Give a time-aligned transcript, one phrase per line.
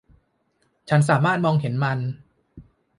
[0.89, 1.99] ฉันสามารถมองเห็นมัน